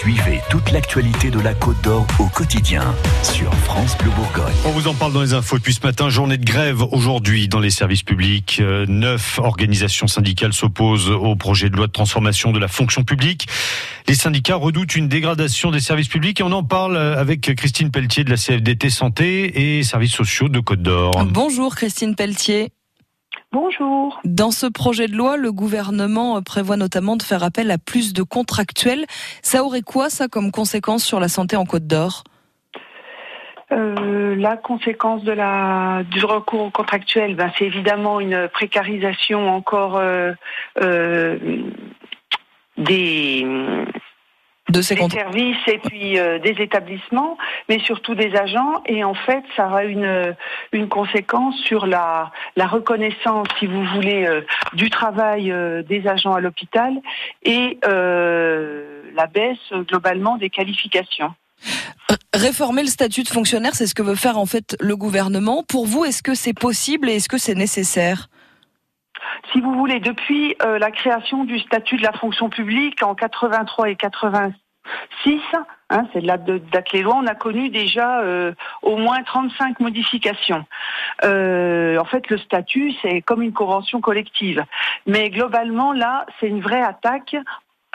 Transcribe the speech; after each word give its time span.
Suivez 0.00 0.40
toute 0.48 0.72
l'actualité 0.72 1.30
de 1.30 1.40
la 1.40 1.52
Côte 1.52 1.76
d'Or 1.82 2.06
au 2.18 2.24
quotidien 2.28 2.94
sur 3.22 3.52
France 3.52 3.98
Bleu 3.98 4.08
Bourgogne. 4.16 4.54
On 4.64 4.70
vous 4.70 4.88
en 4.88 4.94
parle 4.94 5.12
dans 5.12 5.20
les 5.20 5.34
infos 5.34 5.58
depuis 5.58 5.74
ce 5.74 5.82
matin. 5.86 6.08
Journée 6.08 6.38
de 6.38 6.44
grève 6.46 6.80
aujourd'hui 6.90 7.48
dans 7.48 7.58
les 7.60 7.68
services 7.68 8.02
publics. 8.02 8.60
Euh, 8.62 8.86
neuf 8.88 9.38
organisations 9.38 10.06
syndicales 10.06 10.54
s'opposent 10.54 11.10
au 11.10 11.36
projet 11.36 11.68
de 11.68 11.76
loi 11.76 11.86
de 11.86 11.92
transformation 11.92 12.50
de 12.50 12.58
la 12.58 12.68
fonction 12.68 13.04
publique. 13.04 13.46
Les 14.08 14.14
syndicats 14.14 14.56
redoutent 14.56 14.96
une 14.96 15.08
dégradation 15.08 15.70
des 15.70 15.80
services 15.80 16.08
publics 16.08 16.40
et 16.40 16.44
on 16.44 16.52
en 16.52 16.64
parle 16.64 16.96
avec 16.96 17.54
Christine 17.54 17.90
Pelletier 17.90 18.24
de 18.24 18.30
la 18.30 18.38
CFDT 18.38 18.88
Santé 18.88 19.76
et 19.78 19.82
Services 19.82 20.14
sociaux 20.14 20.48
de 20.48 20.60
Côte 20.60 20.80
d'Or. 20.80 21.10
Bonjour 21.26 21.76
Christine 21.76 22.14
Pelletier. 22.14 22.70
Bonjour. 23.52 24.20
Dans 24.24 24.52
ce 24.52 24.66
projet 24.66 25.08
de 25.08 25.16
loi, 25.16 25.36
le 25.36 25.50
gouvernement 25.50 26.40
prévoit 26.40 26.76
notamment 26.76 27.16
de 27.16 27.22
faire 27.22 27.42
appel 27.42 27.70
à 27.72 27.78
plus 27.78 28.12
de 28.12 28.22
contractuels. 28.22 29.06
Ça 29.42 29.64
aurait 29.64 29.82
quoi, 29.82 30.08
ça, 30.08 30.28
comme 30.28 30.52
conséquence 30.52 31.04
sur 31.04 31.18
la 31.18 31.28
santé 31.28 31.56
en 31.56 31.64
Côte 31.64 31.86
d'Or? 31.86 32.22
Euh, 33.72 34.34
la 34.36 34.56
conséquence 34.56 35.22
de 35.24 35.32
la 35.32 36.02
du 36.10 36.24
recours 36.24 36.62
au 36.62 36.70
contractuel, 36.70 37.34
ben, 37.34 37.50
c'est 37.58 37.66
évidemment 37.66 38.20
une 38.20 38.48
précarisation 38.48 39.48
encore 39.48 39.96
euh, 39.96 40.32
euh, 40.80 41.38
des 42.76 43.46
de 44.70 44.82
ces 44.82 44.94
des 44.94 45.08
services 45.08 45.56
et 45.66 45.78
puis 45.78 46.18
euh, 46.18 46.38
des 46.38 46.56
établissements, 46.62 47.36
mais 47.68 47.78
surtout 47.80 48.14
des 48.14 48.34
agents. 48.36 48.82
Et 48.86 49.04
en 49.04 49.14
fait, 49.14 49.42
ça 49.56 49.66
aura 49.66 49.84
une, 49.84 50.34
une 50.72 50.88
conséquence 50.88 51.56
sur 51.64 51.86
la, 51.86 52.30
la 52.56 52.66
reconnaissance, 52.66 53.48
si 53.58 53.66
vous 53.66 53.84
voulez, 53.94 54.26
euh, 54.26 54.42
du 54.74 54.90
travail 54.90 55.50
euh, 55.50 55.82
des 55.82 56.06
agents 56.06 56.34
à 56.34 56.40
l'hôpital 56.40 56.94
et 57.42 57.78
la 57.82 59.26
baisse 59.26 59.58
globalement 59.72 60.36
des 60.36 60.50
qualifications. 60.50 61.34
Réformer 62.32 62.82
le 62.82 62.88
statut 62.88 63.22
de 63.22 63.28
fonctionnaire, 63.28 63.74
c'est 63.74 63.86
ce 63.86 63.94
que 63.94 64.02
veut 64.02 64.14
faire 64.14 64.38
en 64.38 64.46
fait 64.46 64.76
le 64.80 64.96
gouvernement. 64.96 65.64
Pour 65.68 65.86
vous, 65.86 66.04
est-ce 66.04 66.22
que 66.22 66.34
c'est 66.34 66.52
possible 66.52 67.08
et 67.10 67.16
est-ce 67.16 67.28
que 67.28 67.38
c'est 67.38 67.54
nécessaire? 67.54 68.28
Si 69.52 69.60
vous 69.60 69.74
voulez, 69.74 70.00
depuis 70.00 70.56
euh, 70.62 70.78
la 70.78 70.90
création 70.90 71.44
du 71.44 71.58
statut 71.58 71.96
de 71.96 72.02
la 72.02 72.12
fonction 72.12 72.48
publique 72.48 73.02
en 73.02 73.14
83 73.14 73.90
et 73.90 73.96
86, 73.96 75.40
hein, 75.90 76.06
c'est 76.12 76.20
de 76.20 76.26
la 76.26 76.38
date 76.38 76.92
les 76.92 77.02
lois, 77.02 77.16
on 77.16 77.26
a 77.26 77.34
connu 77.34 77.70
déjà 77.70 78.20
euh, 78.20 78.52
au 78.82 78.96
moins 78.96 79.22
35 79.22 79.80
modifications. 79.80 80.64
Euh, 81.24 81.98
en 81.98 82.04
fait, 82.04 82.28
le 82.30 82.38
statut, 82.38 82.92
c'est 83.02 83.20
comme 83.22 83.42
une 83.42 83.52
convention 83.52 84.00
collective. 84.00 84.64
Mais 85.06 85.30
globalement, 85.30 85.92
là, 85.92 86.26
c'est 86.38 86.48
une 86.48 86.60
vraie 86.60 86.82
attaque 86.82 87.36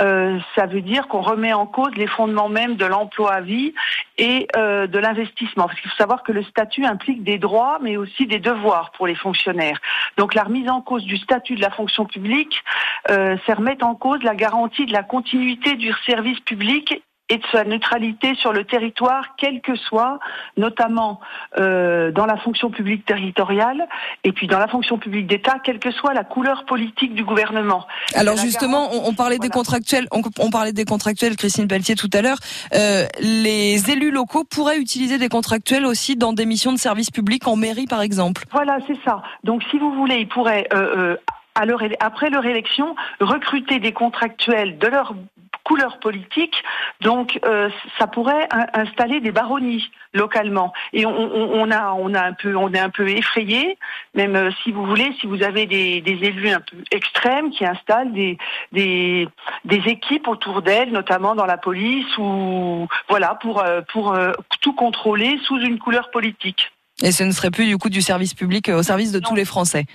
euh, 0.01 0.39
ça 0.55 0.65
veut 0.65 0.81
dire 0.81 1.07
qu'on 1.07 1.21
remet 1.21 1.53
en 1.53 1.65
cause 1.65 1.95
les 1.95 2.07
fondements 2.07 2.49
même 2.49 2.75
de 2.75 2.85
l'emploi 2.85 3.33
à 3.33 3.41
vie 3.41 3.73
et 4.17 4.47
euh, 4.55 4.87
de 4.87 4.99
l'investissement. 4.99 5.67
Parce 5.67 5.79
qu'il 5.79 5.89
faut 5.89 5.97
savoir 5.97 6.23
que 6.23 6.31
le 6.31 6.43
statut 6.43 6.85
implique 6.85 7.23
des 7.23 7.37
droits, 7.37 7.79
mais 7.81 7.95
aussi 7.95 8.27
des 8.27 8.39
devoirs 8.39 8.91
pour 8.91 9.07
les 9.07 9.15
fonctionnaires. 9.15 9.79
Donc 10.17 10.33
la 10.33 10.43
remise 10.43 10.69
en 10.69 10.81
cause 10.81 11.05
du 11.05 11.17
statut 11.17 11.55
de 11.55 11.61
la 11.61 11.71
fonction 11.71 12.05
publique, 12.05 12.61
euh, 13.09 13.37
c'est 13.45 13.53
remettre 13.53 13.85
en 13.85 13.95
cause 13.95 14.21
la 14.23 14.35
garantie 14.35 14.85
de 14.85 14.93
la 14.93 15.03
continuité 15.03 15.75
du 15.75 15.93
service 16.05 16.39
public 16.41 17.01
et 17.29 17.37
de 17.37 17.43
sa 17.51 17.63
neutralité 17.63 18.35
sur 18.35 18.53
le 18.53 18.65
territoire, 18.65 19.35
quel 19.37 19.61
que 19.61 19.75
soit, 19.75 20.19
notamment 20.57 21.19
euh, 21.57 22.11
dans 22.11 22.25
la 22.25 22.37
fonction 22.37 22.69
publique 22.69 23.05
territoriale 23.05 23.87
et 24.23 24.31
puis 24.31 24.47
dans 24.47 24.59
la 24.59 24.67
fonction 24.67 24.97
publique 24.97 25.27
d'État, 25.27 25.57
quelle 25.63 25.79
que 25.79 25.91
soit 25.91 26.13
la 26.13 26.23
couleur 26.23 26.65
politique 26.65 27.15
du 27.15 27.23
gouvernement. 27.23 27.87
Alors 28.13 28.37
justement, 28.37 28.89
on, 28.91 29.13
parlait 29.13 29.39
des 29.39 29.49
contractuels, 29.49 30.07
on, 30.11 30.49
parlait 30.51 30.73
des 30.73 30.85
contractuels, 30.85 31.35
Christine 31.35 31.67
Pelletier 31.67 31.95
tout 31.95 32.09
à 32.13 32.21
l'heure. 32.21 32.37
Euh, 32.73 33.05
les 33.19 33.89
élus 33.89 34.11
locaux 34.11 34.43
pourraient 34.43 34.79
utiliser 34.79 35.17
des 35.17 35.29
contractuels 35.29 35.85
aussi 35.85 36.15
dans 36.15 36.33
des 36.33 36.45
missions 36.45 36.73
de 36.73 36.77
service 36.77 37.09
public 37.09 37.47
en 37.47 37.55
mairie, 37.55 37.87
par 37.87 38.01
exemple. 38.01 38.43
Voilà, 38.51 38.77
c'est 38.87 38.99
ça. 39.03 39.23
Donc, 39.43 39.63
si 39.71 39.79
vous 39.79 39.91
voulez, 39.93 40.17
ils 40.17 40.27
pourraient 40.27 40.67
euh, 40.73 41.15
à 41.55 41.65
leur, 41.65 41.81
après 42.01 42.29
leur 42.29 42.45
élection, 42.45 42.95
recruter 43.19 43.79
des 43.79 43.93
contractuels 43.93 44.77
de 44.77 44.87
leur 44.87 45.15
couleur 45.65 45.99
politique. 45.99 46.55
Donc, 47.01 47.39
euh, 47.43 47.69
ça 47.99 48.07
pourrait 48.07 48.47
installer 48.73 49.19
des 49.19 49.31
baronnies 49.31 49.83
localement. 50.13 50.71
Et 50.93 51.05
on, 51.05 51.71
a, 51.71 51.91
on 51.91 52.13
a 52.13 52.21
un 52.21 52.33
peu, 52.33 52.55
on 52.55 52.71
est 52.71 52.79
un 52.79 52.91
peu 52.91 53.09
effrayé, 53.09 53.77
même 54.13 54.35
euh, 54.35 54.51
si 54.63 54.71
vous 54.71 54.85
voulez, 54.85 55.11
si 55.19 55.27
vous 55.27 55.43
avez 55.43 55.65
des, 55.65 56.01
élus 56.05 56.49
un 56.49 56.61
peu 56.61 56.77
extrêmes 56.91 57.49
qui 57.49 57.65
installent 57.65 58.13
des, 58.13 58.37
des, 58.71 59.27
équipes 59.65 60.27
autour 60.27 60.61
d'elles, 60.61 60.91
notamment 60.91 61.35
dans 61.35 61.45
la 61.45 61.57
police 61.57 62.17
ou 62.17 62.87
voilà 63.09 63.35
pour 63.35 63.61
euh, 63.61 63.81
pour 63.91 64.17
tout 64.61 64.73
contrôler 64.73 65.37
sous 65.45 65.57
une 65.57 65.79
couleur 65.79 66.11
politique. 66.11 66.71
Et 67.03 67.11
ce 67.11 67.23
ne 67.23 67.31
serait 67.31 67.51
plus 67.51 67.65
du 67.65 67.77
coup 67.77 67.89
du 67.89 68.01
service 68.01 68.33
public 68.33 68.69
au 68.69 68.83
service 68.83 69.11
de 69.11 69.19
tous 69.19 69.35
les 69.35 69.45
Français. 69.45 69.85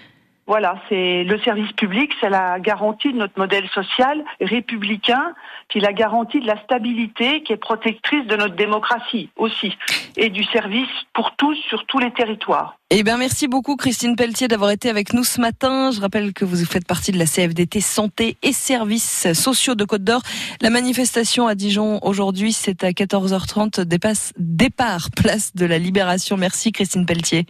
Voilà, 0.47 0.75
c'est 0.89 1.23
le 1.23 1.39
service 1.41 1.71
public, 1.73 2.11
c'est 2.21 2.29
la 2.29 2.59
garantie 2.59 3.13
de 3.13 3.19
notre 3.19 3.39
modèle 3.39 3.69
social 3.69 4.25
républicain, 4.41 5.33
puis 5.69 5.79
la 5.79 5.93
garantie 5.93 6.41
de 6.41 6.47
la 6.47 6.61
stabilité 6.65 7.43
qui 7.43 7.53
est 7.53 7.57
protectrice 7.57 8.27
de 8.27 8.35
notre 8.35 8.57
démocratie 8.57 9.31
aussi, 9.37 9.77
et 10.17 10.29
du 10.29 10.43
service 10.45 10.89
pour 11.13 11.37
tous 11.37 11.55
sur 11.69 11.87
tous 11.87 11.99
les 11.99 12.11
territoires. 12.11 12.77
Eh 12.91 13.05
bien, 13.05 13.17
merci 13.17 13.47
beaucoup 13.47 13.77
Christine 13.77 14.17
Pelletier 14.17 14.49
d'avoir 14.49 14.73
été 14.73 14.91
avec 14.91 15.13
nous 15.13 15.23
ce 15.23 15.41
matin. 15.41 15.93
Je 15.93 16.01
rappelle 16.01 16.33
que 16.33 16.45
vous 16.45 16.65
faites 16.65 16.87
partie 16.87 17.13
de 17.13 17.19
la 17.19 17.27
CFDT 17.27 17.81
Santé 17.81 18.37
et 18.43 18.53
Services 18.53 19.33
Sociaux 19.33 19.77
de 19.77 19.85
Côte 19.85 20.03
d'Or. 20.03 20.23
La 20.61 20.71
manifestation 20.71 21.47
à 21.47 21.55
Dijon 21.55 22.01
aujourd'hui, 22.03 22.53
c'est 22.53 22.83
à 22.83 22.91
14h30, 22.91 23.83
dépasse, 23.83 24.33
départ, 24.37 25.11
place 25.15 25.55
de 25.55 25.67
la 25.67 25.79
Libération. 25.79 26.37
Merci 26.37 26.73
Christine 26.73 27.07
Pelletier. 27.07 27.47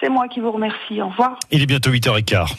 C'est 0.00 0.08
moi 0.08 0.28
qui 0.28 0.40
vous 0.40 0.50
remercie. 0.50 1.00
Au 1.02 1.08
revoir. 1.08 1.38
Il 1.50 1.62
est 1.62 1.66
bientôt 1.66 1.90
8h15. 1.90 2.56